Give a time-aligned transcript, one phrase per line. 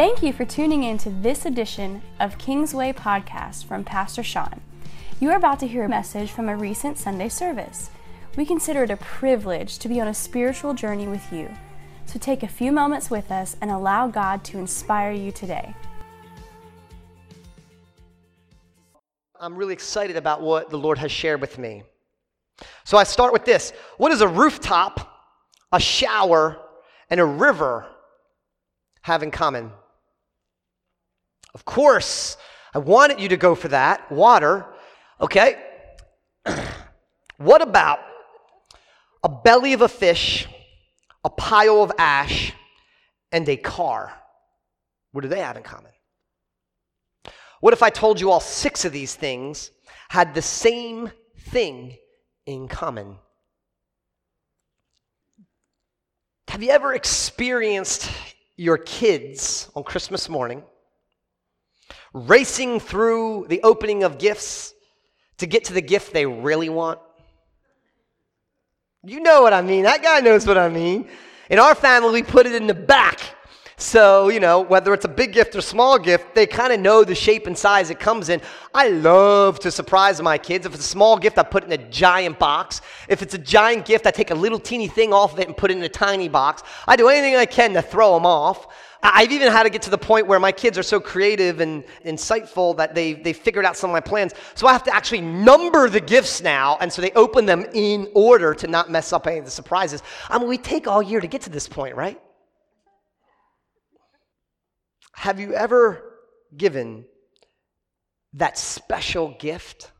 [0.00, 4.62] Thank you for tuning in to this edition of Kingsway Podcast from Pastor Sean.
[5.20, 7.90] You are about to hear a message from a recent Sunday service.
[8.34, 11.54] We consider it a privilege to be on a spiritual journey with you.
[12.06, 15.74] So take a few moments with us and allow God to inspire you today.
[19.38, 21.82] I'm really excited about what the Lord has shared with me.
[22.84, 25.36] So I start with this What does a rooftop,
[25.72, 26.56] a shower,
[27.10, 27.86] and a river
[29.02, 29.70] have in common?
[31.54, 32.36] Of course,
[32.74, 34.66] I wanted you to go for that water.
[35.20, 35.56] Okay.
[37.36, 38.00] what about
[39.22, 40.46] a belly of a fish,
[41.24, 42.52] a pile of ash,
[43.32, 44.12] and a car?
[45.12, 45.90] What do they have in common?
[47.60, 49.70] What if I told you all six of these things
[50.08, 51.96] had the same thing
[52.46, 53.16] in common?
[56.48, 58.10] Have you ever experienced
[58.56, 60.62] your kids on Christmas morning
[62.12, 64.74] racing through the opening of gifts
[65.38, 66.98] to get to the gift they really want?
[69.02, 69.84] You know what I mean.
[69.84, 71.08] That guy knows what I mean.
[71.48, 73.20] In our family, we put it in the back.
[73.80, 77.02] So, you know, whether it's a big gift or small gift, they kind of know
[77.02, 78.42] the shape and size it comes in.
[78.74, 80.66] I love to surprise my kids.
[80.66, 82.82] If it's a small gift, I put it in a giant box.
[83.08, 85.56] If it's a giant gift, I take a little teeny thing off of it and
[85.56, 86.62] put it in a tiny box.
[86.86, 88.68] I do anything I can to throw them off.
[89.02, 91.84] I've even had to get to the point where my kids are so creative and
[92.04, 94.34] insightful that they, they figured out some of my plans.
[94.54, 98.10] So I have to actually number the gifts now, and so they open them in
[98.14, 100.02] order to not mess up any of the surprises.
[100.28, 102.20] I mean, we take all year to get to this point, right?
[105.14, 106.18] Have you ever
[106.56, 107.06] given
[108.34, 109.90] that special gift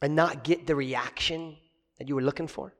[0.00, 1.56] and not get the reaction
[1.98, 2.74] that you were looking for?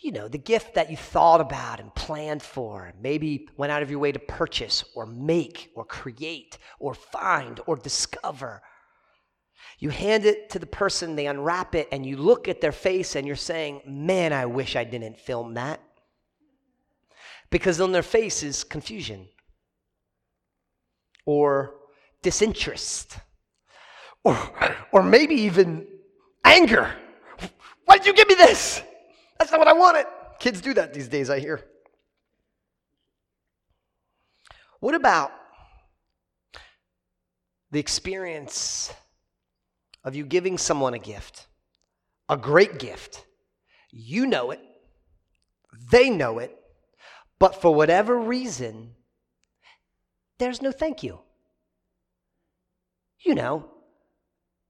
[0.00, 3.90] You know, the gift that you thought about and planned for, maybe went out of
[3.90, 8.62] your way to purchase or make or create or find or discover.
[9.80, 13.16] You hand it to the person, they unwrap it, and you look at their face
[13.16, 15.80] and you're saying, Man, I wish I didn't film that.
[17.50, 19.28] Because on their face is confusion
[21.26, 21.74] or
[22.22, 23.18] disinterest
[24.22, 24.36] or,
[24.92, 25.86] or maybe even
[26.44, 26.94] anger.
[27.84, 28.82] Why did you give me this?
[29.38, 30.06] That's not what I wanted.
[30.38, 31.60] Kids do that these days, I hear.
[34.80, 35.32] What about
[37.70, 38.92] the experience
[40.04, 41.46] of you giving someone a gift,
[42.28, 43.26] a great gift?
[43.90, 44.60] You know it,
[45.90, 46.56] they know it,
[47.38, 48.94] but for whatever reason,
[50.38, 51.20] there's no thank you.
[53.20, 53.68] You know,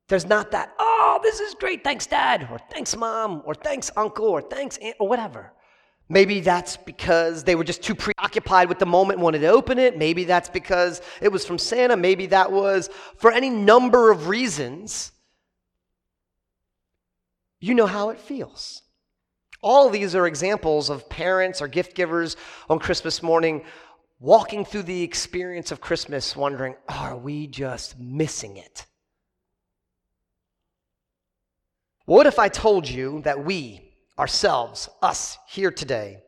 [0.09, 3.91] there's not that, oh, Oh, this is great, thanks, dad, or thanks, mom, or thanks,
[3.97, 5.53] uncle, or thanks, aunt, or whatever.
[6.09, 9.99] Maybe that's because they were just too preoccupied with the moment wanted to open it.
[9.99, 11.97] Maybe that's because it was from Santa.
[11.97, 15.11] Maybe that was for any number of reasons.
[17.59, 18.83] You know how it feels.
[19.61, 22.37] All these are examples of parents or gift givers
[22.71, 23.65] on Christmas morning
[24.21, 28.87] walking through the experience of Christmas wondering, are we just missing it?
[32.09, 33.83] What if I told you that we,
[34.19, 36.23] ourselves, us here today,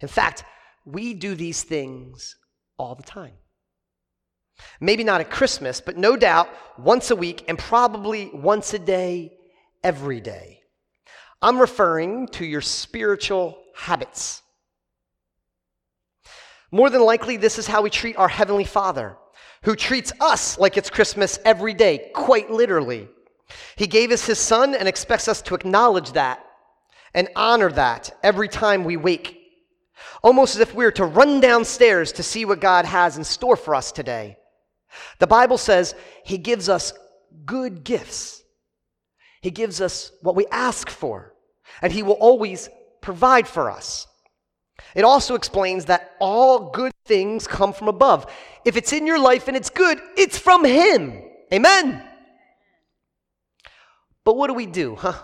[0.00, 0.42] in fact,
[0.86, 2.34] we do these things
[2.78, 3.34] all the time?
[4.80, 9.34] Maybe not at Christmas, but no doubt once a week and probably once a day,
[9.84, 10.60] every day.
[11.42, 14.40] I'm referring to your spiritual habits.
[16.70, 19.18] More than likely, this is how we treat our Heavenly Father,
[19.64, 23.10] who treats us like it's Christmas every day, quite literally.
[23.76, 26.44] He gave us his son and expects us to acknowledge that
[27.14, 29.38] and honor that every time we wake.
[30.22, 33.56] Almost as if we were to run downstairs to see what God has in store
[33.56, 34.36] for us today.
[35.18, 35.94] The Bible says
[36.24, 36.92] he gives us
[37.44, 38.42] good gifts.
[39.40, 41.34] He gives us what we ask for,
[41.80, 42.68] and he will always
[43.00, 44.06] provide for us.
[44.94, 48.30] It also explains that all good things come from above.
[48.64, 51.22] If it's in your life and it's good, it's from him.
[51.52, 52.06] Amen.
[54.24, 55.20] But what do we do, huh?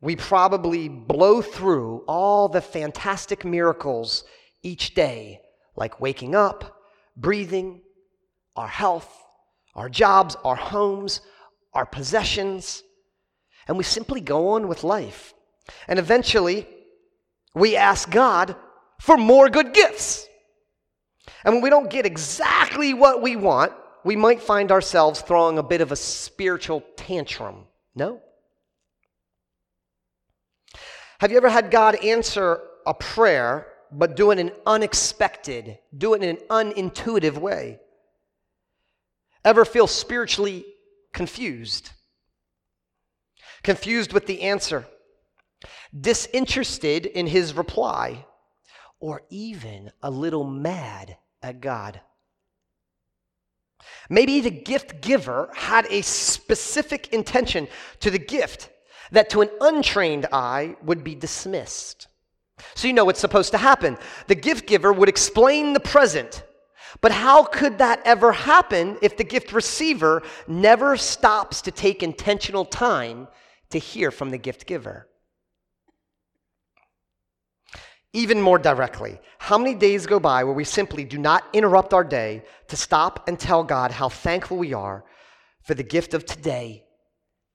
[0.00, 4.24] We probably blow through all the fantastic miracles
[4.62, 5.40] each day,
[5.76, 6.76] like waking up,
[7.16, 7.80] breathing,
[8.54, 9.10] our health,
[9.74, 11.20] our jobs, our homes,
[11.72, 12.82] our possessions,
[13.66, 15.34] and we simply go on with life.
[15.88, 16.68] And eventually,
[17.54, 18.56] we ask God
[19.00, 20.28] for more good gifts.
[21.44, 23.72] And when we don't get exactly what we want,
[24.04, 27.64] we might find ourselves throwing a bit of a spiritual tantrum.
[27.94, 28.20] No?
[31.18, 36.14] Have you ever had God answer a prayer but do it in an unexpected, do
[36.14, 37.78] it in an unintuitive way?
[39.44, 40.64] Ever feel spiritually
[41.12, 41.90] confused?
[43.62, 44.84] Confused with the answer,
[45.98, 48.26] disinterested in his reply,
[49.00, 52.00] or even a little mad at God?
[54.08, 57.68] Maybe the gift giver had a specific intention
[58.00, 58.70] to the gift
[59.12, 62.08] that to an untrained eye would be dismissed.
[62.74, 63.98] So you know what's supposed to happen.
[64.26, 66.42] The gift giver would explain the present.
[67.00, 72.64] But how could that ever happen if the gift receiver never stops to take intentional
[72.64, 73.28] time
[73.70, 75.08] to hear from the gift giver?
[78.14, 82.04] Even more directly, how many days go by where we simply do not interrupt our
[82.04, 85.04] day to stop and tell God how thankful we are
[85.64, 86.84] for the gift of today,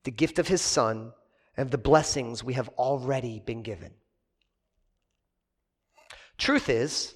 [0.04, 1.12] the gift of His Son,
[1.56, 3.92] and the blessings we have already been given?
[6.36, 7.14] Truth is,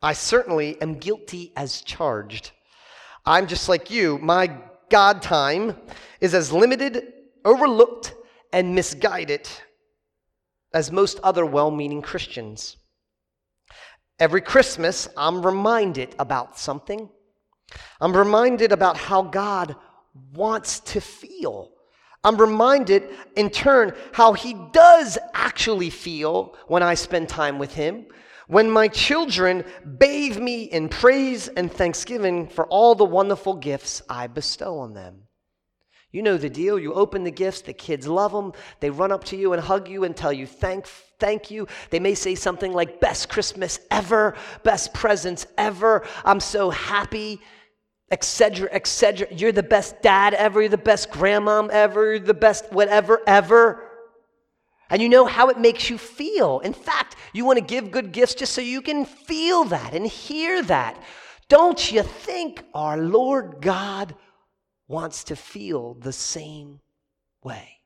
[0.00, 2.52] I certainly am guilty as charged.
[3.24, 4.18] I'm just like you.
[4.18, 4.56] My
[4.88, 5.76] God time
[6.20, 7.12] is as limited,
[7.44, 8.14] overlooked,
[8.52, 9.48] and misguided
[10.76, 12.76] as most other well meaning Christians.
[14.18, 17.08] Every Christmas, I'm reminded about something.
[17.98, 19.74] I'm reminded about how God
[20.34, 21.72] wants to feel.
[22.22, 23.04] I'm reminded
[23.36, 28.04] in turn how He does actually feel when I spend time with Him.
[28.46, 29.64] When my children
[29.98, 35.25] bathe me in praise and thanksgiving for all the wonderful gifts I bestow on them.
[36.16, 36.78] You know the deal.
[36.78, 38.54] You open the gifts, the kids love them.
[38.80, 40.86] They run up to you and hug you and tell you thank,
[41.18, 41.68] thank you.
[41.90, 46.06] They may say something like, Best Christmas ever, best presents ever.
[46.24, 47.42] I'm so happy,
[48.10, 49.28] etc., etc.
[49.30, 50.62] You're the best dad ever.
[50.62, 52.12] You're the best grandmom ever.
[52.12, 53.86] You're the best whatever ever.
[54.88, 56.60] And you know how it makes you feel.
[56.60, 60.06] In fact, you want to give good gifts just so you can feel that and
[60.06, 60.98] hear that.
[61.50, 64.14] Don't you think our Lord God
[64.88, 66.80] wants to feel the same
[67.42, 67.76] way.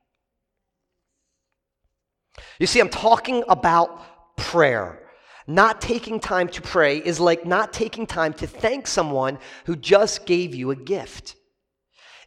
[2.59, 4.99] You see, I'm talking about prayer.
[5.47, 10.25] Not taking time to pray is like not taking time to thank someone who just
[10.25, 11.35] gave you a gift.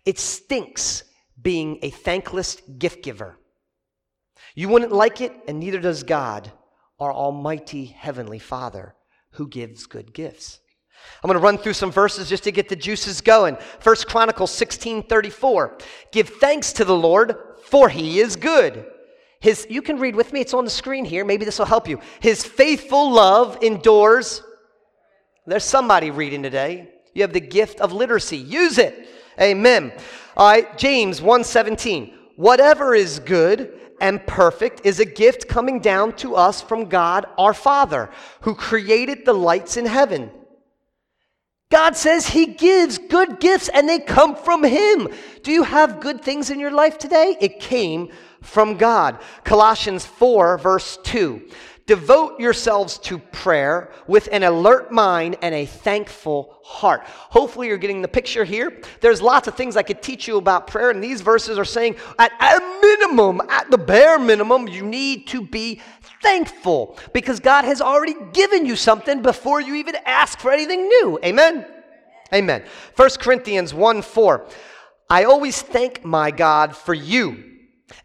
[0.04, 1.04] It stinks
[1.40, 3.38] being a thankless gift giver.
[4.54, 6.52] You wouldn't like it, and neither does God,
[7.00, 8.94] our Almighty Heavenly Father,
[9.32, 10.60] who gives good gifts.
[11.24, 13.56] I'm going to run through some verses just to get the juices going.
[13.80, 15.80] First Chronicles 16:34.
[16.12, 18.84] Give thanks to the Lord, for he is good.
[19.40, 21.24] His you can read with me, it's on the screen here.
[21.24, 21.98] Maybe this will help you.
[22.20, 24.42] His faithful love endures.
[25.46, 26.90] There's somebody reading today.
[27.14, 28.36] You have the gift of literacy.
[28.36, 29.08] Use it.
[29.40, 29.92] Amen.
[30.36, 32.12] All right, James 1:17.
[32.36, 37.54] Whatever is good and perfect is a gift coming down to us from God our
[37.54, 38.10] Father,
[38.42, 40.30] who created the lights in heaven
[41.74, 45.08] God says He gives good gifts and they come from Him.
[45.42, 47.36] Do you have good things in your life today?
[47.40, 48.12] It came
[48.42, 49.18] from God.
[49.42, 51.42] Colossians 4, verse 2.
[51.86, 57.02] Devote yourselves to prayer with an alert mind and a thankful heart.
[57.06, 58.80] Hopefully, you're getting the picture here.
[59.00, 61.96] There's lots of things I could teach you about prayer, and these verses are saying,
[62.20, 62.30] at
[62.80, 65.80] minimum, at the bare minimum, you need to be
[66.22, 71.18] thankful because God has already given you something before you even ask for anything new.
[71.24, 71.66] Amen?
[72.32, 72.64] Amen.
[72.96, 74.46] 1 Corinthians 1 4.
[75.10, 77.44] I always thank my God for you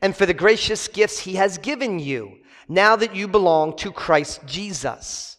[0.02, 4.42] and for the gracious gifts he has given you now that you belong to Christ
[4.46, 5.38] Jesus.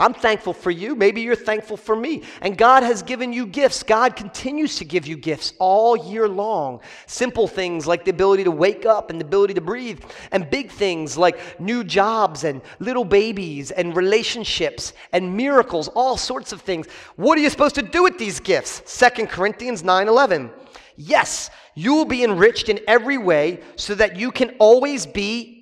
[0.00, 0.94] I'm thankful for you.
[0.94, 2.22] Maybe you're thankful for me.
[2.40, 3.82] And God has given you gifts.
[3.82, 6.80] God continues to give you gifts all year long.
[7.06, 10.02] Simple things like the ability to wake up and the ability to breathe,
[10.32, 16.52] and big things like new jobs and little babies and relationships and miracles, all sorts
[16.52, 16.86] of things.
[17.16, 18.82] What are you supposed to do with these gifts?
[18.90, 20.50] Second Corinthians 9 11.
[20.96, 25.59] Yes, you will be enriched in every way so that you can always be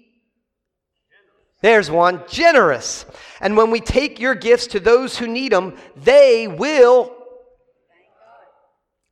[1.60, 3.04] there's one, generous.
[3.40, 7.14] And when we take your gifts to those who need them, they will.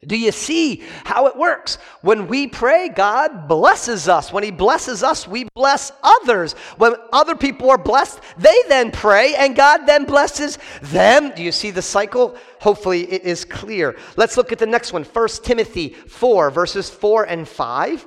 [0.07, 1.79] Do you see how it works?
[2.03, 4.33] When we pray, God blesses us.
[4.33, 6.53] When He blesses us, we bless others.
[6.77, 11.33] When other people are blessed, they then pray, and God then blesses them.
[11.35, 12.37] Do you see the cycle?
[12.61, 13.97] Hopefully, it is clear.
[14.17, 18.07] Let's look at the next one 1 Timothy 4, verses 4 and 5.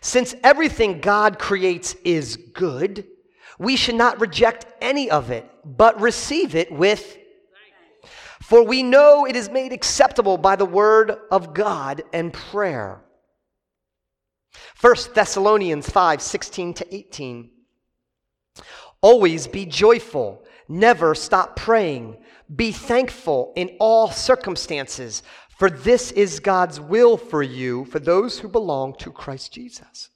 [0.00, 3.06] Since everything God creates is good,
[3.58, 7.18] we should not reject any of it, but receive it with
[8.42, 13.00] for we know it is made acceptable by the word of God and prayer.
[14.80, 17.50] 1 Thessalonians 5 16 to 18.
[19.00, 22.16] Always be joyful, Never stop praying.
[22.54, 25.22] Be thankful in all circumstances,
[25.56, 30.10] for this is God's will for you, for those who belong to Christ Jesus.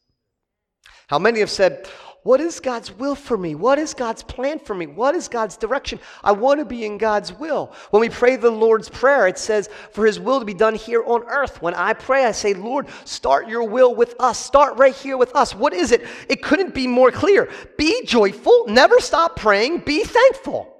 [1.08, 1.88] How many have said,
[2.26, 3.54] what is God's will for me?
[3.54, 4.88] What is God's plan for me?
[4.88, 6.00] What is God's direction?
[6.24, 7.72] I want to be in God's will.
[7.90, 11.04] When we pray the Lord's Prayer, it says, for His will to be done here
[11.04, 11.62] on earth.
[11.62, 14.40] When I pray, I say, Lord, start your will with us.
[14.40, 15.54] Start right here with us.
[15.54, 16.04] What is it?
[16.28, 17.48] It couldn't be more clear.
[17.78, 20.75] Be joyful, never stop praying, be thankful.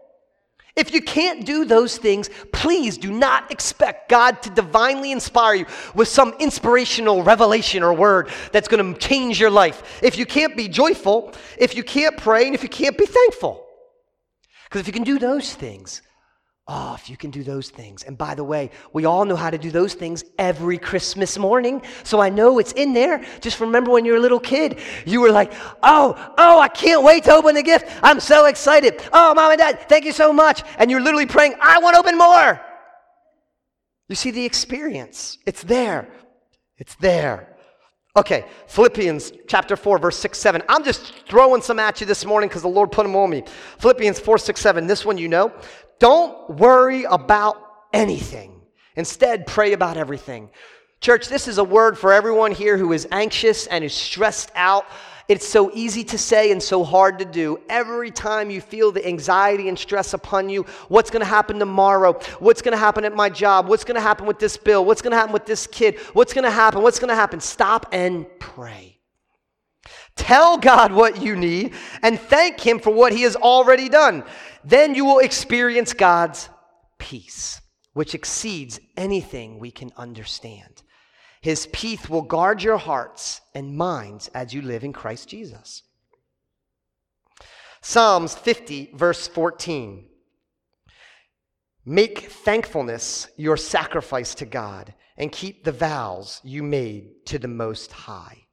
[0.76, 5.66] If you can't do those things, please do not expect God to divinely inspire you
[5.94, 10.00] with some inspirational revelation or word that's going to change your life.
[10.02, 13.66] If you can't be joyful, if you can't pray, and if you can't be thankful.
[14.64, 16.02] Because if you can do those things,
[16.68, 18.02] Oh, if you can do those things.
[18.02, 21.80] And by the way, we all know how to do those things every Christmas morning.
[22.02, 23.24] So I know it's in there.
[23.40, 25.52] Just remember when you were a little kid, you were like,
[25.84, 27.86] oh, oh, I can't wait to open the gift.
[28.02, 29.00] I'm so excited.
[29.12, 30.64] Oh, mom and dad, thank you so much.
[30.78, 32.60] And you're literally praying, I want to open more.
[34.08, 35.38] You see the experience.
[35.46, 36.08] It's there.
[36.78, 37.56] It's there.
[38.16, 40.62] Okay, Philippians chapter 4, verse 6, 7.
[40.68, 43.44] I'm just throwing some at you this morning because the Lord put them on me.
[43.78, 44.86] Philippians 4, 6, 7.
[44.86, 45.52] This one you know.
[45.98, 47.56] Don't worry about
[47.92, 48.60] anything.
[48.96, 50.50] Instead, pray about everything.
[51.00, 54.86] Church, this is a word for everyone here who is anxious and is stressed out.
[55.28, 57.60] It's so easy to say and so hard to do.
[57.68, 62.12] Every time you feel the anxiety and stress upon you, what's going to happen tomorrow?
[62.38, 63.66] What's going to happen at my job?
[63.66, 64.84] What's going to happen with this bill?
[64.84, 65.98] What's going to happen with this kid?
[66.12, 66.82] What's going to happen?
[66.82, 67.40] What's going to happen?
[67.40, 68.96] Stop and pray.
[70.14, 74.24] Tell God what you need and thank Him for what He has already done.
[74.66, 76.48] Then you will experience God's
[76.98, 77.60] peace,
[77.92, 80.82] which exceeds anything we can understand.
[81.40, 85.84] His peace will guard your hearts and minds as you live in Christ Jesus.
[87.80, 90.04] Psalms 50, verse 14.
[91.84, 97.92] Make thankfulness your sacrifice to God and keep the vows you made to the Most
[97.92, 98.48] High.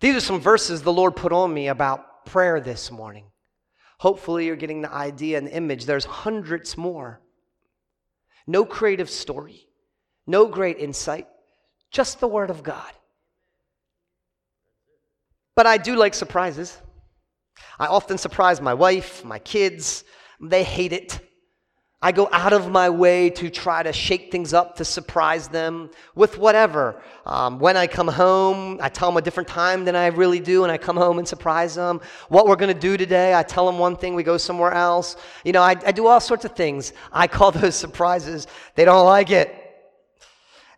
[0.00, 3.26] These are some verses the Lord put on me about prayer this morning.
[4.00, 5.84] Hopefully, you're getting the idea and the image.
[5.84, 7.20] There's hundreds more.
[8.46, 9.68] No creative story,
[10.26, 11.28] no great insight,
[11.90, 12.90] just the Word of God.
[15.54, 16.78] But I do like surprises.
[17.78, 20.04] I often surprise my wife, my kids.
[20.40, 21.20] They hate it.
[22.02, 25.90] I go out of my way to try to shake things up to surprise them
[26.14, 27.02] with whatever.
[27.26, 30.62] Um, when I come home, I tell them a different time than I really do,
[30.62, 32.00] and I come home and surprise them.
[32.28, 35.16] What we're going to do today, I tell them one thing, we go somewhere else.
[35.44, 36.94] You know, I, I do all sorts of things.
[37.12, 38.46] I call those surprises.
[38.76, 39.54] They don't like it.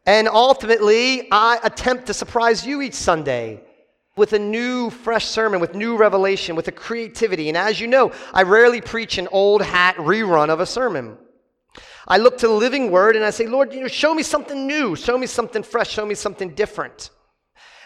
[0.05, 3.63] And ultimately, I attempt to surprise you each Sunday
[4.17, 7.49] with a new, fresh sermon, with new revelation, with a creativity.
[7.49, 11.17] And as you know, I rarely preach an old hat rerun of a sermon.
[12.07, 14.67] I look to the living word and I say, Lord, you know, show me something
[14.67, 17.11] new, show me something fresh, show me something different.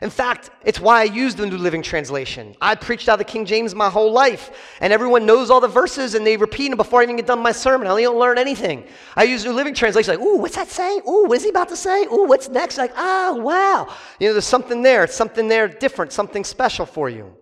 [0.02, 2.54] In fact, it's why I use the New Living Translation.
[2.60, 5.68] I preached out of the King James my whole life, and everyone knows all the
[5.68, 7.88] verses and they repeat them before I even get done my sermon.
[7.88, 8.84] I don't learn anything.
[9.16, 11.00] I use New Living Translation, like, ooh, what's that saying?
[11.08, 12.04] Ooh, what is he about to say?
[12.04, 12.76] Ooh, what's next?
[12.76, 13.94] Like, ah, oh, wow.
[14.20, 17.32] You know, there's something there, it's something there different, something special for you.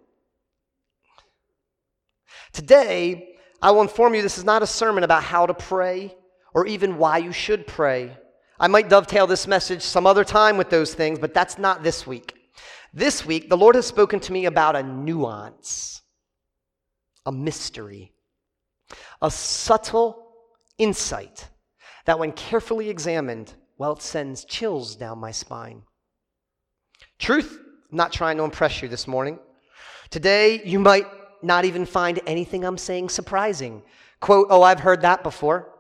[2.53, 6.15] Today, I will inform you this is not a sermon about how to pray
[6.55, 8.17] or even why you should pray.
[8.61, 12.07] I might dovetail this message some other time with those things, but that's not this
[12.07, 12.34] week.
[12.97, 16.03] This week, the Lord has spoken to me about a nuance,
[17.27, 18.13] a mystery,
[19.21, 20.29] a subtle
[20.79, 21.49] insight
[22.05, 25.83] that, when carefully examined, well, it sends chills down my spine.
[27.19, 27.59] Truth,
[27.91, 29.41] I'm not trying to impress you this morning.
[30.11, 31.09] Today, you might
[31.43, 33.83] not even find anything I'm saying surprising.
[34.21, 35.75] Quote, oh, I've heard that before.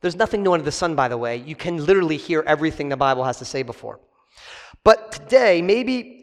[0.00, 1.36] There's nothing new under the sun, by the way.
[1.36, 4.00] You can literally hear everything the Bible has to say before.
[4.82, 6.15] But today, maybe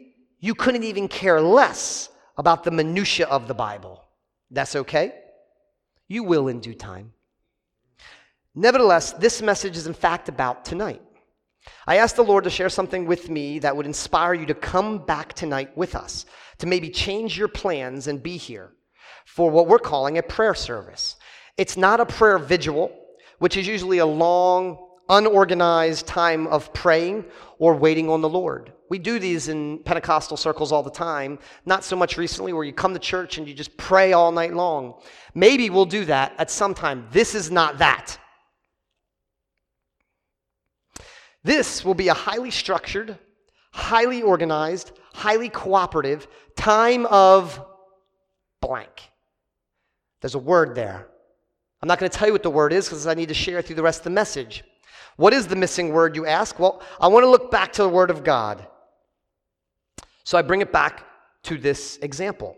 [0.44, 4.04] you couldn't even care less about the minutiae of the Bible.
[4.50, 5.14] That's okay.
[6.06, 7.14] You will in due time.
[8.54, 11.00] Nevertheless, this message is in fact about tonight.
[11.86, 14.98] I asked the Lord to share something with me that would inspire you to come
[14.98, 16.26] back tonight with us,
[16.58, 18.74] to maybe change your plans and be here
[19.24, 21.16] for what we're calling a prayer service.
[21.56, 22.92] It's not a prayer vigil,
[23.38, 24.76] which is usually a long,
[25.08, 27.24] unorganized time of praying
[27.58, 28.74] or waiting on the Lord.
[28.94, 32.72] We do these in Pentecostal circles all the time, not so much recently where you
[32.72, 34.94] come to church and you just pray all night long.
[35.34, 37.08] Maybe we'll do that at some time.
[37.10, 38.16] This is not that.
[41.42, 43.18] This will be a highly structured,
[43.72, 47.66] highly organized, highly cooperative time of
[48.60, 49.10] blank.
[50.20, 51.08] There's a word there.
[51.82, 53.60] I'm not going to tell you what the word is because I need to share
[53.60, 54.62] through the rest of the message.
[55.16, 56.60] What is the missing word, you ask?
[56.60, 58.68] Well, I want to look back to the Word of God.
[60.24, 61.04] So I bring it back
[61.44, 62.56] to this example.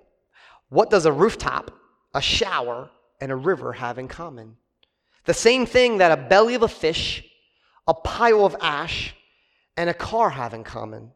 [0.69, 1.73] What does a rooftop,
[2.15, 4.57] a shower, and a river have in common?
[5.25, 7.25] The same thing that a belly of a fish,
[7.87, 9.15] a pile of ash,
[9.77, 11.11] and a car have in common.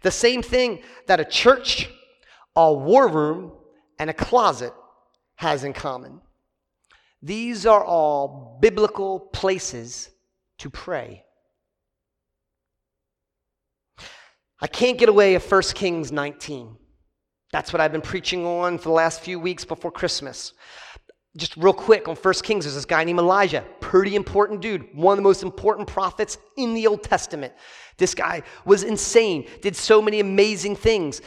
[0.00, 1.90] The same thing that a church,
[2.56, 3.52] a war room,
[3.98, 4.72] and a closet
[5.36, 6.22] has in common.
[7.22, 10.10] These are all biblical places
[10.58, 11.25] to pray.
[14.60, 16.76] I can't get away of 1 Kings 19.
[17.52, 20.54] That's what I've been preaching on for the last few weeks before Christmas.
[21.36, 25.12] Just real quick on 1 Kings, there's this guy named Elijah, pretty important dude, one
[25.12, 27.52] of the most important prophets in the Old Testament.
[27.98, 31.20] This guy was insane, did so many amazing things.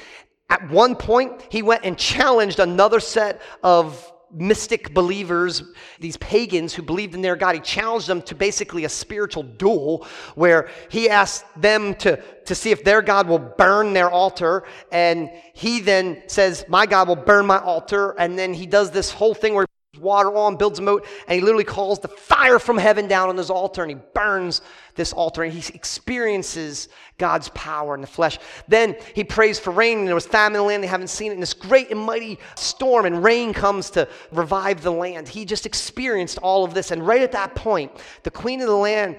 [0.50, 5.64] At one point, he went and challenged another set of mystic believers,
[6.00, 10.06] these pagans who believed in their God, he challenged them to basically a spiritual duel
[10.36, 14.64] where he asked them to, to see if their God will burn their altar.
[14.92, 18.12] And he then says, My God will burn my altar.
[18.20, 19.66] And then he does this whole thing where
[20.00, 23.38] water on, builds a moat, and he literally calls the fire from heaven down on
[23.38, 24.62] his altar and he burns
[24.96, 28.38] this altar and he experiences God's power in the flesh.
[28.68, 30.84] Then he prays for rain and there was famine in the land.
[30.84, 31.36] They haven't seen it.
[31.36, 35.28] And this great and mighty storm and rain comes to revive the land.
[35.28, 36.92] He just experienced all of this.
[36.92, 37.92] And right at that point,
[38.24, 39.18] the queen of the land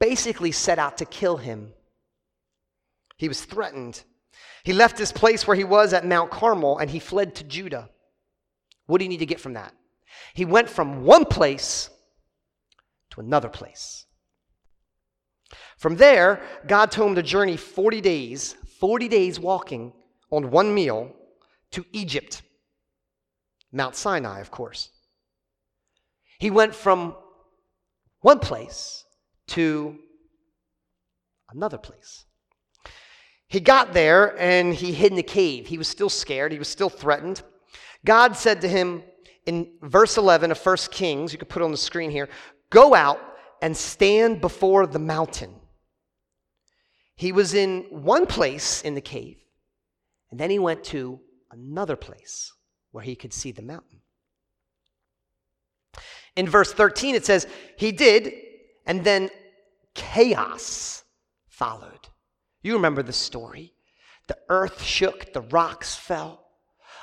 [0.00, 1.72] basically set out to kill him.
[3.16, 4.02] He was threatened.
[4.64, 7.90] He left his place where he was at Mount Carmel and he fled to Judah.
[8.86, 9.74] What do you need to get from that?
[10.34, 11.90] He went from one place
[13.10, 14.06] to another place.
[15.78, 19.92] From there, God told him to journey 40 days, 40 days walking
[20.30, 21.14] on one meal
[21.72, 22.42] to Egypt,
[23.72, 24.90] Mount Sinai, of course.
[26.38, 27.16] He went from
[28.20, 29.04] one place
[29.48, 29.98] to
[31.50, 32.24] another place.
[33.48, 35.66] He got there and he hid in a cave.
[35.66, 37.42] He was still scared, he was still threatened.
[38.04, 39.02] God said to him,
[39.48, 42.28] in verse 11 of 1 Kings, you can put it on the screen here
[42.70, 43.18] go out
[43.62, 45.54] and stand before the mountain.
[47.16, 49.38] He was in one place in the cave,
[50.30, 51.18] and then he went to
[51.50, 52.52] another place
[52.92, 54.00] where he could see the mountain.
[56.36, 57.46] In verse 13, it says,
[57.78, 58.34] He did,
[58.84, 59.30] and then
[59.94, 61.04] chaos
[61.48, 62.10] followed.
[62.60, 63.72] You remember the story.
[64.26, 66.47] The earth shook, the rocks fell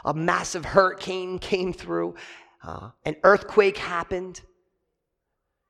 [0.06, 2.16] a massive hurricane came through,
[2.64, 4.40] uh, an earthquake happened.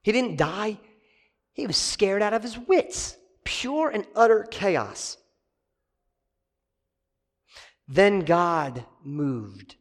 [0.03, 0.77] He didn't die,
[1.53, 3.17] he was scared out of his wits.
[3.45, 5.17] Pure and utter chaos.
[7.87, 9.75] Then God moved.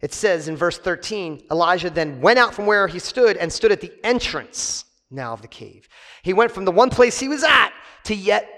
[0.00, 3.72] It says in verse 13 Elijah then went out from where he stood and stood
[3.72, 5.88] at the entrance now of the cave.
[6.22, 7.70] He went from the one place he was at
[8.04, 8.50] to yet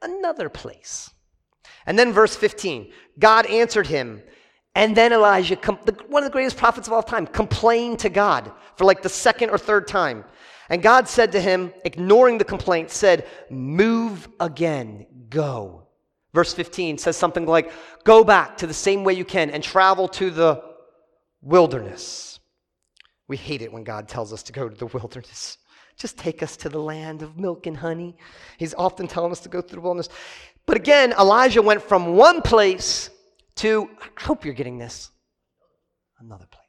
[0.00, 1.10] another place.
[1.86, 4.22] And then verse 15 God answered him.
[4.74, 5.56] And then Elijah,
[6.08, 9.48] one of the greatest prophets of all time, complained to God for like the second
[9.48, 10.22] or third time.
[10.68, 15.86] And God said to him, ignoring the complaint, said, Move again, go.
[16.34, 17.72] Verse 15 says something like,
[18.04, 20.62] Go back to the same way you can and travel to the
[21.40, 22.40] wilderness.
[23.28, 25.56] We hate it when God tells us to go to the wilderness.
[25.96, 28.18] Just take us to the land of milk and honey.
[28.58, 30.10] He's often telling us to go through the wilderness.
[30.66, 33.10] But again, Elijah went from one place
[33.56, 35.10] to, I hope you're getting this,
[36.18, 36.64] another place.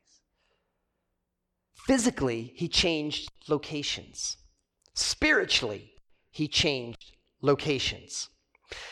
[1.73, 4.37] Physically, he changed locations.
[4.93, 5.93] Spiritually,
[6.29, 8.29] he changed locations.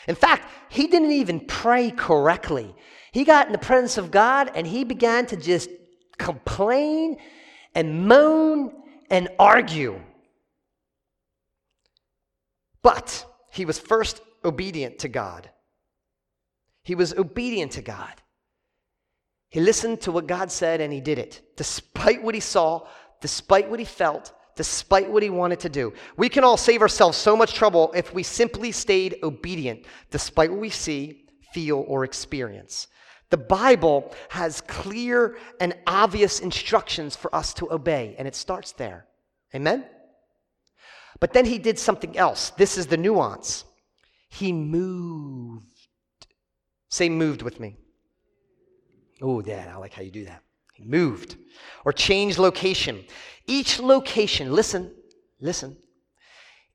[0.08, 2.74] In fact, he didn't even pray correctly.
[3.12, 5.70] He got in the presence of God and he began to just
[6.18, 7.18] complain
[7.74, 8.72] and moan
[9.10, 10.02] and argue.
[12.82, 15.50] But he was first obedient to God.
[16.84, 18.14] He was obedient to God.
[19.50, 22.88] He listened to what God said and he did it, despite what he saw,
[23.22, 25.94] despite what he felt, despite what he wanted to do.
[26.18, 30.60] We can all save ourselves so much trouble if we simply stayed obedient, despite what
[30.60, 32.88] we see, feel, or experience.
[33.32, 39.08] The Bible has clear and obvious instructions for us to obey, and it starts there.
[39.54, 39.86] Amen?
[41.20, 42.52] But then he did something else.
[42.52, 43.66] This is the nuance.
[44.36, 45.88] He moved.
[46.90, 47.78] Say moved with me.
[49.22, 50.44] Oh, Dad, I like how you do that.
[50.74, 51.38] He moved
[51.86, 53.06] or changed location.
[53.48, 54.94] Each location, listen,
[55.40, 55.78] listen.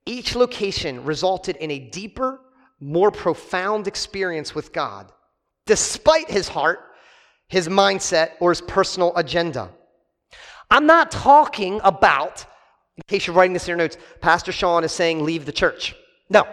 [0.06, 2.40] Each location resulted in a deeper,
[2.80, 5.12] more profound experience with God.
[5.66, 6.78] Despite his heart,
[7.48, 9.68] his mindset, or his personal agenda.
[10.70, 12.46] I'm not talking about,
[12.96, 15.94] in case you're writing this in your notes, Pastor Sean is saying leave the church.
[16.30, 16.46] No.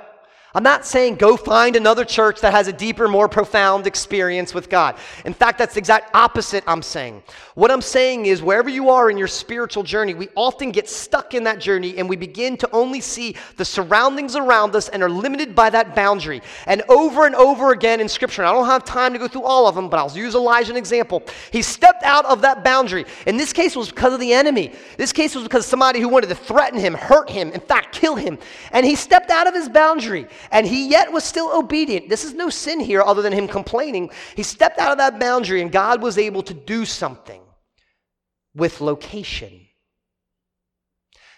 [0.58, 4.70] I'm not saying go find another church that has a deeper, more profound experience with
[4.70, 4.98] God.
[5.24, 7.22] In fact, that's the exact opposite I'm saying.
[7.54, 11.36] What I'm saying is, wherever you are in your spiritual journey, we often get stuck
[11.36, 15.12] in that journey and we begin to only see the surroundings around us and are
[15.12, 16.42] limited by that boundary.
[16.66, 19.68] And over and over again in Scripture, I don't have time to go through all
[19.68, 21.22] of them, but I'll use Elijah an example.
[21.52, 23.06] He stepped out of that boundary.
[23.28, 24.74] In this case, was because of the enemy.
[24.98, 27.94] This case was because of somebody who wanted to threaten him, hurt him, in fact,
[27.94, 28.40] kill him.
[28.72, 32.10] And he stepped out of his boundary, and he yet was still obedient.
[32.10, 34.10] This is no sin here other than him complaining.
[34.36, 37.42] He stepped out of that boundary, and God was able to do something
[38.56, 39.68] with location.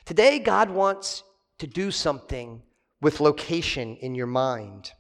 [0.06, 1.24] Today, God wants
[1.60, 2.64] to do something
[3.02, 4.92] with location in your mind.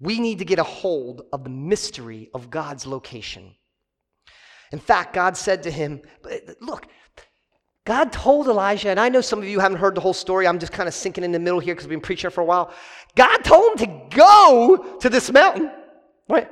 [0.00, 3.54] We need to get a hold of the mystery of God's location.
[4.72, 6.02] In fact, God said to him,
[6.60, 6.86] Look,
[7.84, 10.46] God told Elijah, and I know some of you haven't heard the whole story.
[10.46, 12.44] I'm just kind of sinking in the middle here because we've been preaching for a
[12.44, 12.72] while.
[13.16, 15.70] God told him to go to this mountain,
[16.28, 16.48] right?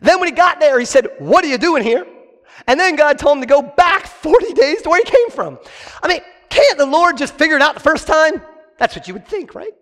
[0.00, 2.06] Then when he got there, he said, What are you doing here?
[2.66, 5.58] And then God told him to go back 40 days to where he came from.
[6.02, 8.42] I mean, can't the Lord just figure it out the first time?
[8.78, 9.72] That's what you would think, right?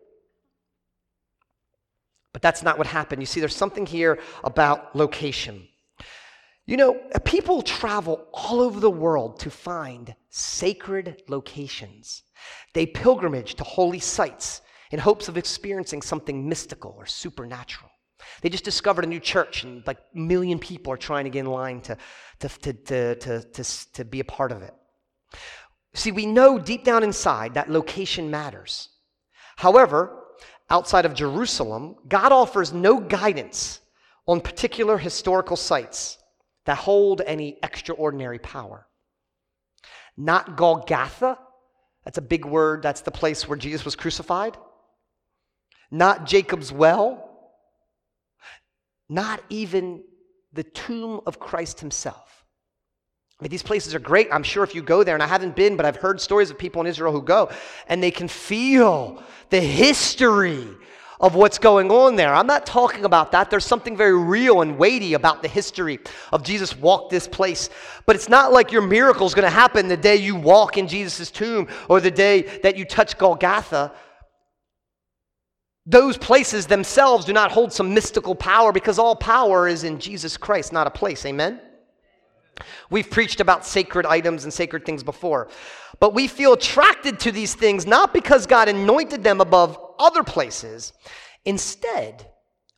[2.32, 3.22] But that's not what happened.
[3.22, 5.68] You see, there's something here about location.
[6.66, 12.22] You know, people travel all over the world to find sacred locations.
[12.72, 17.90] They pilgrimage to holy sites in hopes of experiencing something mystical or supernatural.
[18.40, 21.40] They just discovered a new church, and like a million people are trying to get
[21.40, 21.96] in line to,
[22.40, 24.74] to, to, to, to, to, be a part of it.
[25.94, 28.88] See, we know deep down inside that location matters.
[29.56, 30.24] However,
[30.70, 33.80] outside of Jerusalem, God offers no guidance
[34.26, 36.18] on particular historical sites
[36.66, 38.87] that hold any extraordinary power.
[40.20, 41.38] Not Golgotha,
[42.04, 44.56] that's a big word, that's the place where Jesus was crucified.
[45.92, 47.24] Not Jacob's well,
[49.08, 50.02] not even
[50.52, 52.44] the tomb of Christ himself.
[53.38, 54.26] I mean, these places are great.
[54.32, 56.58] I'm sure if you go there, and I haven't been, but I've heard stories of
[56.58, 57.50] people in Israel who go,
[57.86, 60.66] and they can feel the history
[61.20, 62.34] of what's going on there.
[62.34, 63.50] I'm not talking about that.
[63.50, 65.98] There's something very real and weighty about the history
[66.32, 67.70] of Jesus walked this place.
[68.06, 70.86] But it's not like your miracle is going to happen the day you walk in
[70.86, 73.92] Jesus' tomb or the day that you touch Golgotha
[75.88, 80.36] those places themselves do not hold some mystical power because all power is in Jesus
[80.36, 81.24] Christ, not a place.
[81.24, 81.62] Amen?
[82.90, 85.48] We've preached about sacred items and sacred things before.
[85.98, 90.92] But we feel attracted to these things not because God anointed them above other places.
[91.44, 92.30] Instead,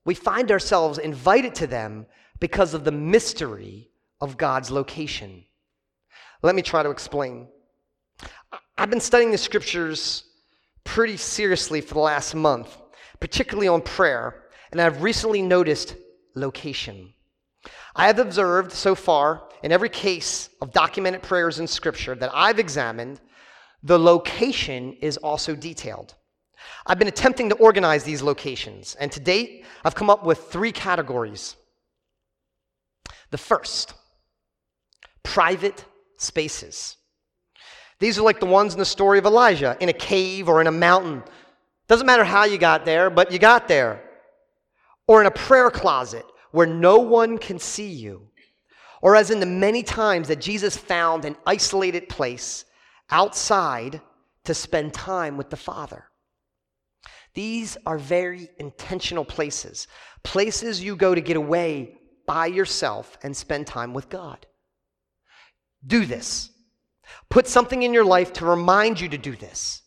[0.04, 2.06] we find ourselves invited to them
[2.38, 5.44] because of the mystery of God's location.
[6.42, 7.48] Let me try to explain.
[8.76, 10.24] I've been studying the scriptures
[10.84, 12.76] pretty seriously for the last month
[13.20, 15.94] particularly on prayer, and I've recently noticed
[16.34, 17.12] location.
[17.94, 22.58] I have observed so far in every case of documented prayers in Scripture that I've
[22.58, 23.20] examined,
[23.82, 26.14] the location is also detailed.
[26.86, 30.72] I've been attempting to organize these locations, and to date, I've come up with three
[30.72, 31.56] categories.
[33.30, 33.94] The first,
[35.22, 35.84] private
[36.16, 36.96] spaces.
[37.98, 40.66] These are like the ones in the story of Elijah in a cave or in
[40.66, 41.22] a mountain
[41.90, 44.00] doesn't matter how you got there, but you got there.
[45.08, 48.28] Or in a prayer closet where no one can see you.
[49.02, 52.64] Or as in the many times that Jesus found an isolated place
[53.10, 54.00] outside
[54.44, 56.04] to spend time with the Father.
[57.34, 59.86] These are very intentional places,
[60.24, 64.46] places you go to get away by yourself and spend time with God.
[65.86, 66.50] Do this.
[67.28, 69.82] Put something in your life to remind you to do this.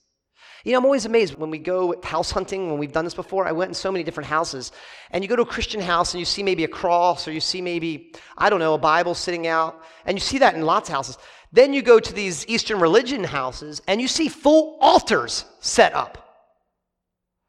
[0.63, 3.45] You know, I'm always amazed when we go house hunting, when we've done this before.
[3.45, 4.71] I went in so many different houses,
[5.11, 7.41] and you go to a Christian house and you see maybe a cross, or you
[7.41, 10.87] see maybe, I don't know, a Bible sitting out, and you see that in lots
[10.87, 11.17] of houses.
[11.51, 16.22] Then you go to these Eastern religion houses, and you see full altars set up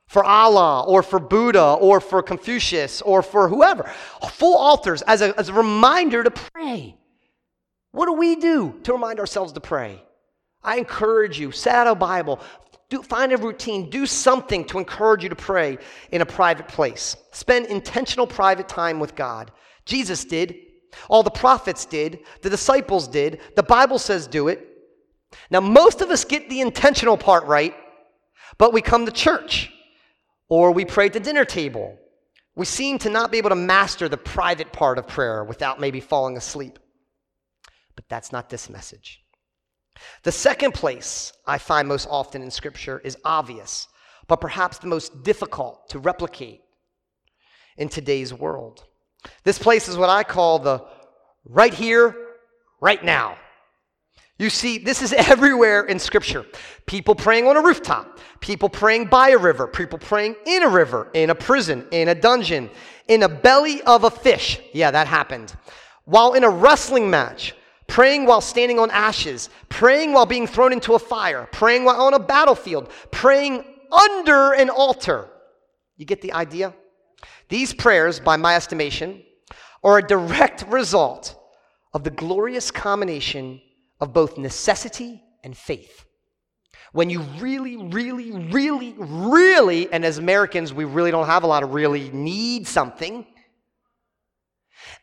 [0.06, 3.90] for Allah, or for Buddha, or for Confucius, or for whoever.
[4.32, 6.96] Full altars as a, as a reminder to pray.
[7.92, 10.02] What do we do to remind ourselves to pray?
[10.62, 12.40] I encourage you, set out a Bible,
[12.88, 13.90] do, find a routine.
[13.90, 15.78] Do something to encourage you to pray
[16.12, 17.16] in a private place.
[17.32, 19.50] Spend intentional private time with God.
[19.84, 20.56] Jesus did.
[21.08, 22.20] All the prophets did.
[22.42, 23.40] The disciples did.
[23.56, 24.68] The Bible says do it.
[25.50, 27.74] Now, most of us get the intentional part right,
[28.58, 29.72] but we come to church
[30.48, 31.98] or we pray at the dinner table.
[32.56, 36.00] We seem to not be able to master the private part of prayer without maybe
[36.00, 36.78] falling asleep.
[37.96, 39.20] But that's not this message.
[40.22, 43.88] The second place I find most often in Scripture is obvious,
[44.26, 46.60] but perhaps the most difficult to replicate
[47.76, 48.84] in today's world.
[49.44, 50.84] This place is what I call the
[51.44, 52.16] right here,
[52.80, 53.36] right now.
[54.38, 56.44] You see, this is everywhere in Scripture.
[56.86, 61.08] People praying on a rooftop, people praying by a river, people praying in a river,
[61.14, 62.70] in a prison, in a dungeon,
[63.08, 64.60] in a belly of a fish.
[64.72, 65.54] Yeah, that happened.
[66.04, 67.54] While in a wrestling match,
[67.86, 72.14] praying while standing on ashes, praying while being thrown into a fire, praying while on
[72.14, 75.28] a battlefield, praying under an altar.
[75.96, 76.74] You get the idea?
[77.48, 79.22] These prayers, by my estimation,
[79.82, 81.38] are a direct result
[81.92, 83.60] of the glorious combination
[84.00, 86.04] of both necessity and faith.
[86.92, 91.62] When you really, really, really, really, and as Americans, we really don't have a lot
[91.62, 93.26] of really need something,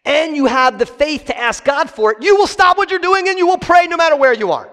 [0.06, 3.00] and you have the faith to ask God for it, you will stop what you're
[3.00, 4.72] doing and you will pray no matter where you are.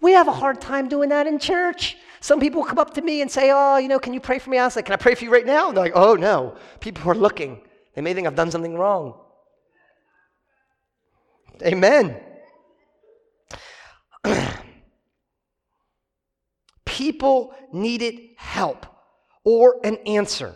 [0.00, 1.96] We have a hard time doing that in church.
[2.20, 4.50] Some people come up to me and say, Oh, you know, can you pray for
[4.50, 4.58] me?
[4.58, 5.68] I was like, Can I pray for you right now?
[5.68, 6.56] And they're like, Oh, no.
[6.80, 7.60] People are looking.
[7.94, 9.18] They may think I've done something wrong.
[11.62, 12.20] Amen.
[16.84, 18.86] People needed help
[19.44, 20.54] or an answer.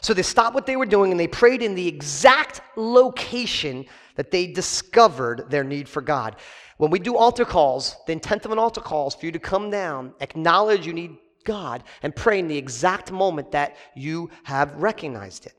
[0.00, 4.30] So they stopped what they were doing and they prayed in the exact location that
[4.30, 6.36] they discovered their need for God.
[6.76, 9.38] When we do altar calls, the intent of an altar call is for you to
[9.38, 14.74] come down, acknowledge you need God, and pray in the exact moment that you have
[14.76, 15.54] recognized it.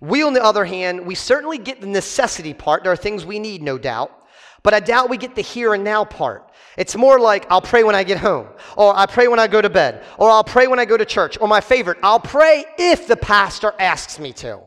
[0.00, 2.82] We, on the other hand, we certainly get the necessity part.
[2.82, 4.23] There are things we need, no doubt.
[4.64, 6.50] But I doubt we get the here and now part.
[6.76, 9.60] It's more like I'll pray when I get home, or I pray when I go
[9.60, 12.64] to bed, or I'll pray when I go to church, or my favorite, I'll pray
[12.78, 14.60] if the pastor asks me to.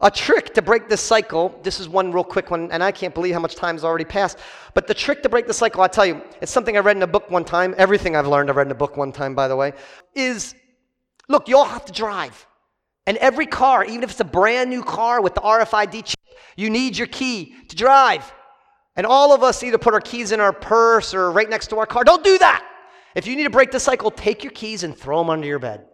[0.00, 3.14] A trick to break this cycle, this is one real quick one, and I can't
[3.14, 4.38] believe how much time has already passed.
[4.72, 7.02] But the trick to break the cycle, I tell you, it's something I read in
[7.02, 7.74] a book one time.
[7.78, 9.72] Everything I've learned, I read in a book one time, by the way,
[10.14, 10.54] is
[11.28, 12.46] look, you all have to drive.
[13.06, 16.20] And every car, even if it's a brand new car with the RFID chip,
[16.56, 18.32] you need your key to drive.
[18.96, 21.78] And all of us either put our keys in our purse or right next to
[21.78, 22.04] our car.
[22.04, 22.64] Don't do that.
[23.14, 25.58] If you need to break the cycle, take your keys and throw them under your
[25.58, 25.86] bed.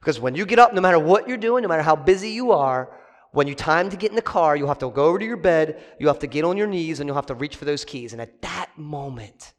[0.00, 2.52] Because when you get up, no matter what you're doing, no matter how busy you
[2.52, 2.96] are,
[3.32, 5.36] when you time to get in the car, you'll have to go over to your
[5.36, 7.84] bed, you have to get on your knees, and you'll have to reach for those
[7.84, 8.12] keys.
[8.12, 9.52] And at that moment,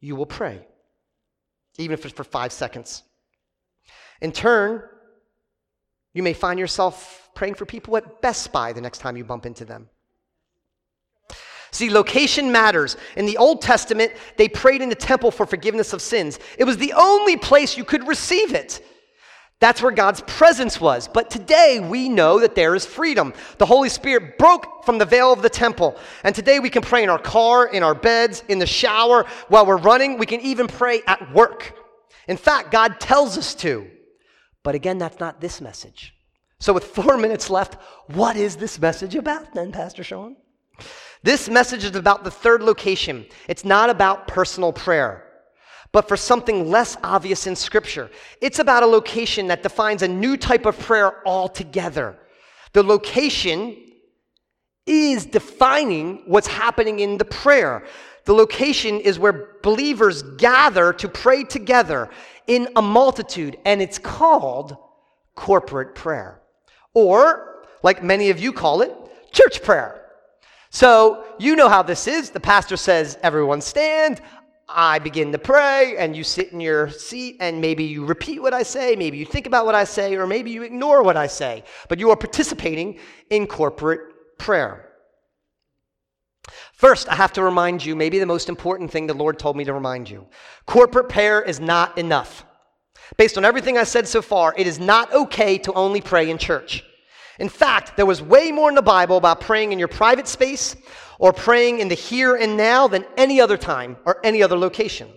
[0.00, 0.66] you will pray,
[1.78, 3.02] even if it's for five seconds.
[4.20, 4.82] In turn,
[6.12, 9.46] you may find yourself praying for people at Best Buy the next time you bump
[9.46, 9.88] into them.
[11.72, 12.96] See, location matters.
[13.16, 16.38] In the Old Testament, they prayed in the temple for forgiveness of sins.
[16.58, 18.84] It was the only place you could receive it.
[19.60, 21.06] That's where God's presence was.
[21.06, 23.34] But today we know that there is freedom.
[23.58, 25.96] The Holy Spirit broke from the veil of the temple.
[26.24, 29.66] And today we can pray in our car, in our beds, in the shower, while
[29.66, 30.18] we're running.
[30.18, 31.74] We can even pray at work.
[32.26, 33.88] In fact, God tells us to.
[34.62, 36.14] But again, that's not this message.
[36.58, 37.76] So, with four minutes left,
[38.08, 40.36] what is this message about then, Pastor Sean?
[41.22, 43.26] This message is about the third location.
[43.48, 45.26] It's not about personal prayer,
[45.92, 48.10] but for something less obvious in Scripture.
[48.40, 52.18] It's about a location that defines a new type of prayer altogether.
[52.72, 53.76] The location
[54.86, 57.84] is defining what's happening in the prayer.
[58.30, 62.08] The location is where believers gather to pray together
[62.46, 64.76] in a multitude, and it's called
[65.34, 66.40] corporate prayer.
[66.94, 68.94] Or, like many of you call it,
[69.32, 70.06] church prayer.
[70.70, 72.30] So, you know how this is.
[72.30, 74.20] The pastor says, Everyone stand.
[74.68, 78.54] I begin to pray, and you sit in your seat, and maybe you repeat what
[78.54, 81.26] I say, maybe you think about what I say, or maybe you ignore what I
[81.26, 81.64] say.
[81.88, 84.89] But you are participating in corporate prayer.
[86.72, 89.64] First, I have to remind you maybe the most important thing the Lord told me
[89.64, 90.26] to remind you
[90.66, 92.44] corporate prayer is not enough.
[93.16, 96.38] Based on everything I said so far, it is not okay to only pray in
[96.38, 96.84] church.
[97.38, 100.76] In fact, there was way more in the Bible about praying in your private space
[101.18, 105.08] or praying in the here and now than any other time or any other location.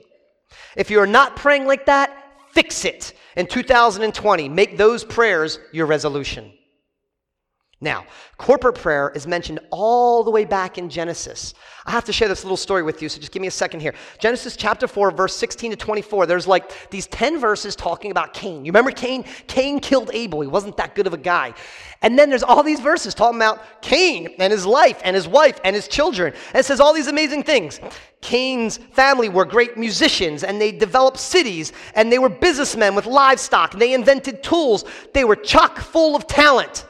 [0.75, 2.15] If you're not praying like that,
[2.51, 4.49] fix it in 2020.
[4.49, 6.53] Make those prayers your resolution.
[7.83, 8.05] Now,
[8.37, 11.53] corporate prayer is mentioned all the way back in Genesis.
[11.85, 13.81] I have to share this little story with you, so just give me a second
[13.81, 13.93] here.
[14.19, 18.63] Genesis chapter 4, verse 16 to 24, there's like these 10 verses talking about Cain.
[18.63, 19.25] You remember Cain?
[19.47, 20.39] Cain killed Abel.
[20.39, 21.53] He wasn't that good of a guy.
[22.01, 25.59] And then there's all these verses talking about Cain and his life and his wife
[25.65, 26.33] and his children.
[26.53, 27.81] And it says all these amazing things.
[28.21, 33.73] Cain's family were great musicians and they developed cities and they were businessmen with livestock
[33.73, 34.85] and they invented tools.
[35.13, 36.85] They were chock full of talent.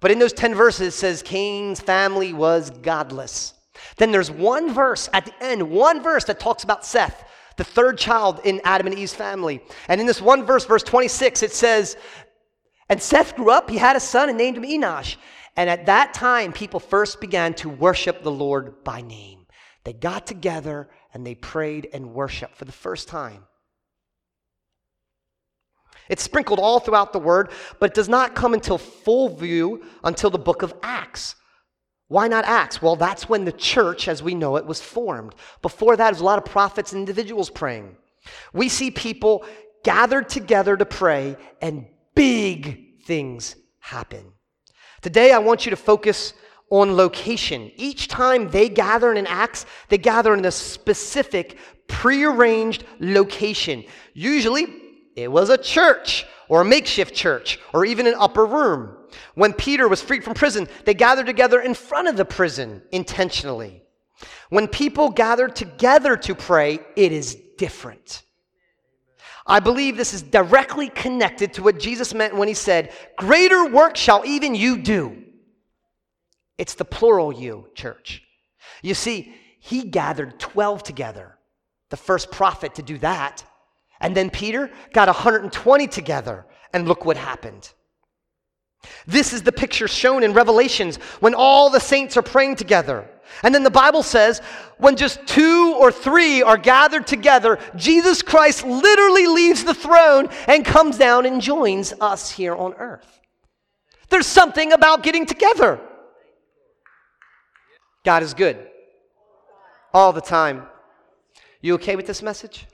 [0.00, 3.54] But in those 10 verses, it says Cain's family was godless.
[3.96, 7.24] Then there's one verse at the end, one verse that talks about Seth,
[7.56, 9.60] the third child in Adam and Eve's family.
[9.88, 11.96] And in this one verse, verse 26, it says,
[12.88, 15.16] And Seth grew up, he had a son and named him Enosh.
[15.56, 19.46] And at that time, people first began to worship the Lord by name.
[19.82, 23.44] They got together and they prayed and worshiped for the first time.
[26.08, 30.30] It's sprinkled all throughout the word, but it does not come until full view until
[30.30, 31.34] the book of Acts.
[32.08, 32.80] Why not Acts?
[32.80, 35.34] Well, that's when the church, as we know it, was formed.
[35.60, 37.96] Before that, there's a lot of prophets and individuals praying.
[38.52, 39.44] We see people
[39.84, 44.32] gathered together to pray, and big things happen.
[45.02, 46.32] Today, I want you to focus
[46.70, 47.70] on location.
[47.76, 53.84] Each time they gather in Acts, they gather in a specific, prearranged location.
[54.14, 54.66] Usually,
[55.22, 58.96] it was a church or a makeshift church or even an upper room.
[59.34, 63.82] When Peter was freed from prison, they gathered together in front of the prison intentionally.
[64.50, 68.22] When people gather together to pray, it is different.
[69.46, 73.96] I believe this is directly connected to what Jesus meant when he said, Greater work
[73.96, 75.24] shall even you do.
[76.58, 78.22] It's the plural you, church.
[78.82, 81.38] You see, he gathered 12 together,
[81.88, 83.44] the first prophet to do that.
[84.00, 87.72] And then Peter got 120 together, and look what happened.
[89.06, 93.08] This is the picture shown in Revelations when all the saints are praying together.
[93.42, 94.40] And then the Bible says,
[94.78, 100.64] when just two or three are gathered together, Jesus Christ literally leaves the throne and
[100.64, 103.20] comes down and joins us here on earth.
[104.08, 105.80] There's something about getting together.
[108.04, 108.66] God is good
[109.92, 110.66] all the time.
[111.60, 112.66] You okay with this message?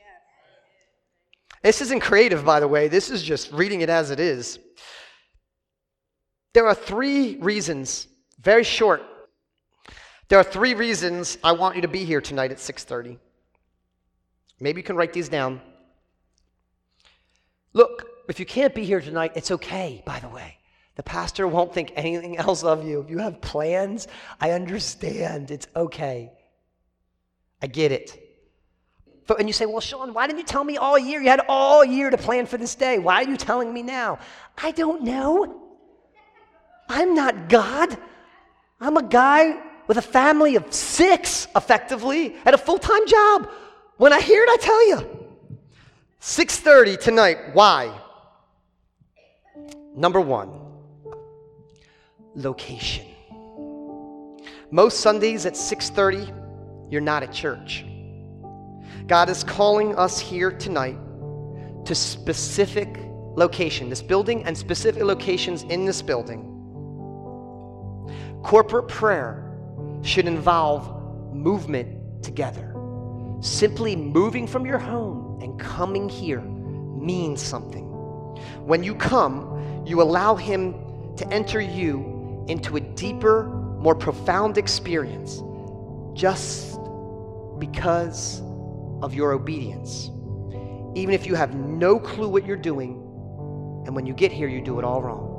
[1.64, 2.88] This isn't creative, by the way.
[2.88, 4.58] This is just reading it as it is.
[6.52, 8.06] There are three reasons,
[8.38, 9.02] very short.
[10.28, 13.18] There are three reasons I want you to be here tonight at 6:30.
[14.60, 15.62] Maybe you can write these down.
[17.72, 20.58] Look, if you can't be here tonight, it's okay, by the way.
[20.96, 23.00] The pastor won't think anything else of you.
[23.00, 24.06] If you have plans,
[24.38, 25.50] I understand.
[25.50, 26.30] It's okay.
[27.62, 28.23] I get it.
[29.38, 31.20] And you say, Well, Sean, why didn't you tell me all year?
[31.20, 32.98] You had all year to plan for this day.
[32.98, 34.18] Why are you telling me now?
[34.58, 35.62] I don't know.
[36.88, 37.96] I'm not God.
[38.80, 43.48] I'm a guy with a family of six, effectively, at a full time job.
[43.96, 45.20] When I hear it, I tell you.
[46.20, 47.38] 6:30 tonight.
[47.54, 47.92] Why?
[49.94, 50.50] Number one,
[52.34, 53.06] location.
[54.70, 56.32] Most Sundays at 6:30,
[56.90, 57.84] you're not at church.
[59.06, 60.98] God is calling us here tonight
[61.84, 62.98] to specific
[63.36, 66.50] location, this building and specific locations in this building.
[68.42, 69.58] Corporate prayer
[70.02, 72.74] should involve movement together.
[73.40, 77.84] Simply moving from your home and coming here means something.
[78.64, 80.72] When you come, you allow Him
[81.16, 83.44] to enter you into a deeper,
[83.78, 85.42] more profound experience
[86.14, 86.78] just
[87.58, 88.40] because
[89.04, 90.10] of your obedience.
[90.94, 92.92] Even if you have no clue what you're doing,
[93.84, 95.30] and when you get here, you do it all wrong.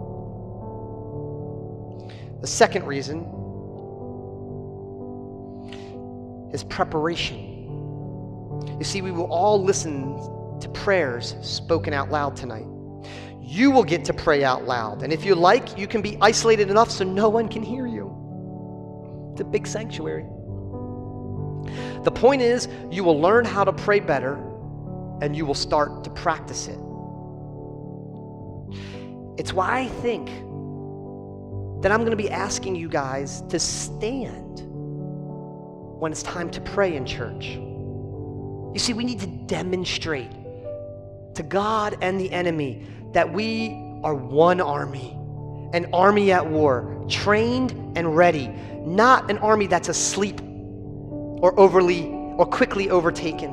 [2.42, 3.22] The second reason
[6.54, 7.38] is preparation.
[8.78, 10.16] You see, we will all listen
[10.60, 12.68] to prayers spoken out loud tonight.
[13.42, 15.02] You will get to pray out loud.
[15.02, 19.32] And if you like, you can be isolated enough so no one can hear you.
[19.32, 20.26] It's a big sanctuary.
[22.06, 24.36] The point is, you will learn how to pray better
[25.22, 26.80] and you will start to practice it.
[29.40, 30.28] It's why I think
[31.82, 34.62] that I'm going to be asking you guys to stand
[36.00, 37.48] when it's time to pray in church.
[37.48, 40.32] You see, we need to demonstrate
[41.34, 43.72] to God and the enemy that we
[44.04, 45.18] are one army,
[45.74, 48.48] an army at war, trained and ready,
[48.86, 50.40] not an army that's asleep
[51.46, 53.52] or overly or quickly overtaken.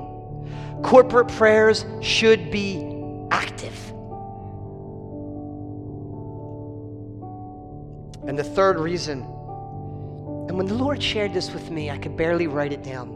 [0.82, 2.78] Corporate prayers should be
[3.30, 3.78] active.
[8.26, 12.47] And the third reason, and when the Lord shared this with me, I could barely
[12.47, 13.11] write it down.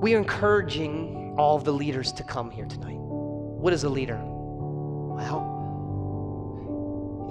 [0.00, 3.00] We are encouraging all the leaders to come here tonight.
[3.00, 4.20] What is a leader?
[4.22, 5.50] Well,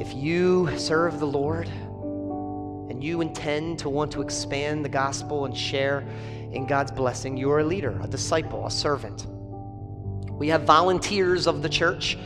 [0.02, 1.70] if you serve the Lord
[2.90, 6.04] and you intend to want to expand the gospel and share
[6.52, 9.26] in God's blessing, you are a leader, a disciple, a servant.
[10.32, 12.18] We have volunteers of the church,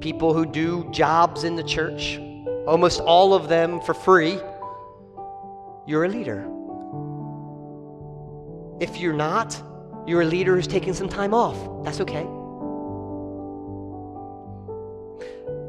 [0.00, 2.18] people who do jobs in the church,
[2.66, 4.38] almost all of them for free.
[5.86, 6.46] You're a leader.
[8.80, 9.60] If you're not,
[10.06, 11.84] you're a leader who's taking some time off.
[11.84, 12.26] That's okay.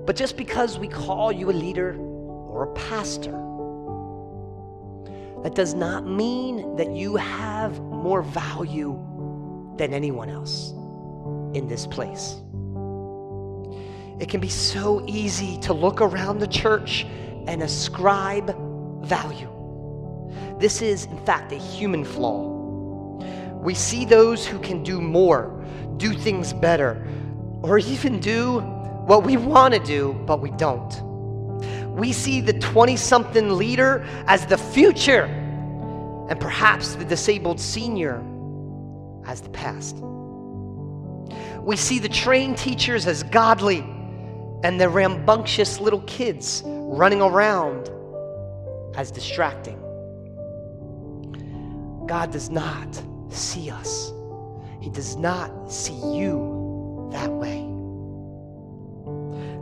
[0.06, 3.34] But just because we call you a leader or a pastor,
[5.46, 8.98] that does not mean that you have more value
[9.78, 10.72] than anyone else
[11.54, 12.38] in this place.
[14.20, 17.06] It can be so easy to look around the church
[17.46, 18.58] and ascribe
[19.06, 19.52] value.
[20.60, 23.22] This is, in fact, a human flaw.
[23.62, 25.64] We see those who can do more,
[25.98, 27.08] do things better,
[27.62, 28.62] or even do
[29.06, 31.15] what we want to do, but we don't.
[31.96, 35.24] We see the 20 something leader as the future,
[36.30, 38.22] and perhaps the disabled senior
[39.26, 39.96] as the past.
[41.62, 43.80] We see the trained teachers as godly,
[44.64, 47.90] and the rambunctious little kids running around
[48.98, 49.80] as distracting.
[52.08, 54.12] God does not see us,
[54.82, 57.62] He does not see you that way.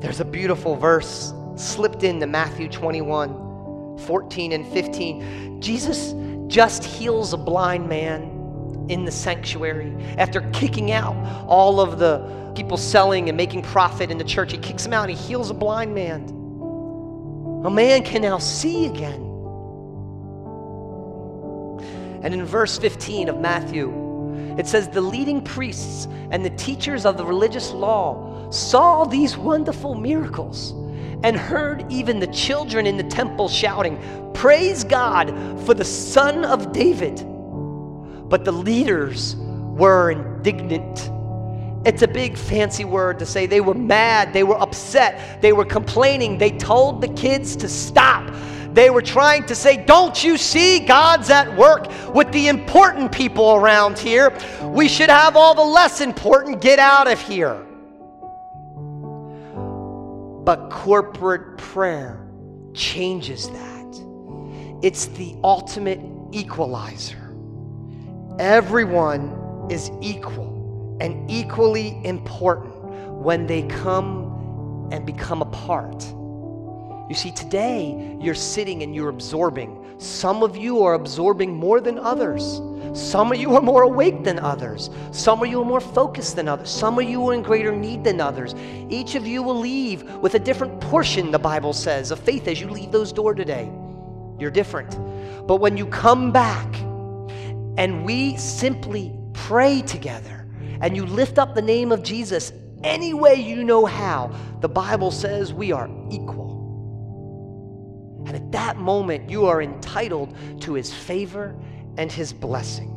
[0.01, 5.61] There's a beautiful verse slipped into Matthew 21 14 and 15.
[5.61, 6.13] Jesus
[6.47, 11.15] just heals a blind man in the sanctuary after kicking out
[11.47, 14.51] all of the people selling and making profit in the church.
[14.51, 16.23] He kicks them out and he heals a blind man.
[17.65, 19.21] A man can now see again.
[22.23, 27.17] And in verse 15 of Matthew, it says, The leading priests and the teachers of
[27.17, 30.73] the religious law saw these wonderful miracles
[31.23, 33.97] and heard even the children in the temple shouting,
[34.33, 35.29] Praise God
[35.65, 37.25] for the Son of David.
[38.29, 41.09] But the leaders were indignant.
[41.85, 45.65] It's a big fancy word to say they were mad, they were upset, they were
[45.65, 48.33] complaining, they told the kids to stop.
[48.73, 53.55] They were trying to say, Don't you see God's at work with the important people
[53.55, 54.35] around here?
[54.63, 57.63] We should have all the less important get out of here.
[60.43, 62.19] But corporate prayer
[62.73, 64.79] changes that.
[64.81, 66.01] It's the ultimate
[66.33, 67.35] equalizer.
[68.39, 72.73] Everyone is equal and equally important
[73.23, 76.03] when they come and become a part.
[77.09, 79.82] You see, today you're sitting and you're absorbing.
[79.97, 82.61] Some of you are absorbing more than others.
[82.93, 84.89] Some of you are more awake than others.
[85.11, 86.69] Some of you are more focused than others.
[86.69, 88.53] Some of you are in greater need than others.
[88.89, 92.61] Each of you will leave with a different portion, the Bible says, of faith as
[92.61, 93.71] you leave those doors today.
[94.39, 94.91] You're different.
[95.47, 96.75] But when you come back
[97.77, 100.47] and we simply pray together
[100.81, 105.11] and you lift up the name of Jesus any way you know how, the Bible
[105.11, 106.42] says we are equal.
[108.25, 111.55] And at that moment, you are entitled to his favor
[111.97, 112.89] and his blessing.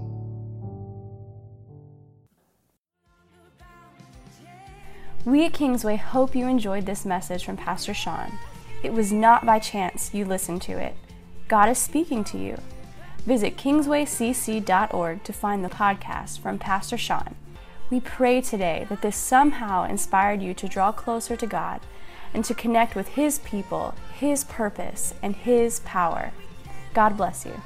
[5.25, 8.39] We at Kingsway hope you enjoyed this message from Pastor Sean.
[8.85, 10.95] It was not by chance you listened to it.
[11.49, 12.57] God is speaking to you.
[13.25, 17.35] Visit kingswaycc.org to find the podcast from Pastor Sean.
[17.91, 21.81] We pray today that this somehow inspired you to draw closer to God
[22.35, 26.33] and to connect with His people, His purpose, and His power.
[26.95, 27.61] God bless you.